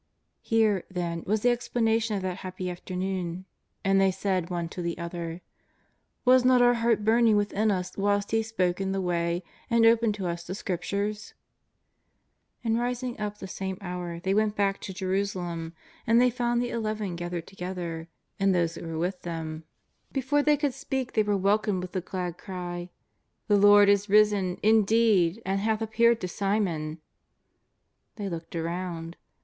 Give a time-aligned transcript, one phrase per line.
[0.41, 3.45] Here, then, was the explanation of that happy after noon.
[3.85, 5.41] And they said one to the other:"
[6.25, 10.15] Was not our heart burning within us whilst He spoke in the way and opened
[10.15, 11.35] to us the Scriptures?
[11.35, 11.39] '^
[12.63, 15.73] And rising up the same hour, they went back to Jerusalem,
[16.07, 18.07] and they found the Eleven gathered to gether,
[18.39, 19.65] and those that were mth them.
[20.11, 22.89] Before they could speak they were welcomed with the glad cry:"
[23.49, 26.95] The Lord is risen, indeed, and hath appeared to Simon !'^
[28.15, 29.15] They looked around.